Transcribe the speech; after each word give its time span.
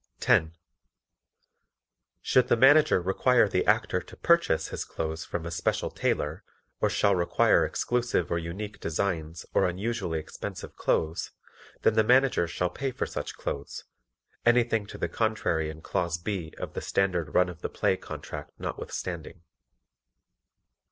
10. 0.21 0.55
Should 2.23 2.47
the 2.47 2.57
Manager 2.57 2.99
require 2.99 3.47
the 3.47 3.63
Actor 3.67 4.01
"to 4.01 4.17
purchase" 4.17 4.69
his 4.69 4.83
clothes 4.83 5.25
from 5.25 5.45
a 5.45 5.51
special 5.51 5.91
tailor 5.91 6.43
or 6.79 6.89
shall 6.89 7.13
require 7.13 7.63
exclusive 7.63 8.31
or 8.31 8.39
unique 8.39 8.79
designs 8.79 9.45
or 9.53 9.67
unusually 9.67 10.17
expensive 10.17 10.75
clothes, 10.75 11.29
then 11.83 11.93
the 11.93 12.03
Manager 12.03 12.47
shall 12.47 12.71
pay 12.71 12.89
for 12.89 13.05
such 13.05 13.35
clothes, 13.37 13.83
anything 14.43 14.87
to 14.87 14.97
the 14.97 15.07
contrary 15.07 15.69
in 15.69 15.83
Clause 15.83 16.17
B 16.17 16.51
of 16.57 16.73
the 16.73 16.81
Standard 16.81 17.35
Run 17.35 17.47
of 17.47 17.61
the 17.61 17.69
Play 17.69 17.95
Contract 17.95 18.49
notwithstanding. 18.57 19.43